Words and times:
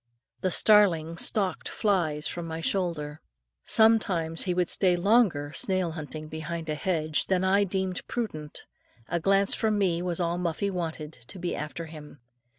The 0.39 0.49
starling 0.49 1.17
stalked 1.17 1.69
flies 1.69 2.25
from 2.25 2.47
my 2.47 2.59
shoulder. 2.59 3.21
Sometimes 3.65 4.45
he 4.45 4.53
would 4.55 4.67
stay 4.67 4.95
longer 4.95 5.53
snail 5.53 5.91
hunting, 5.91 6.27
behind 6.27 6.69
a 6.69 6.73
hedge, 6.73 7.27
than 7.27 7.43
I 7.43 7.65
deemed 7.65 8.07
prudent; 8.07 8.65
a 9.09 9.19
glance 9.19 9.53
from 9.53 9.77
me 9.77 10.01
was 10.01 10.19
all 10.19 10.39
Muffie 10.39 10.71
wanted, 10.71 11.11
to 11.27 11.37
be 11.37 11.55
after 11.55 11.85
him. 11.85 12.19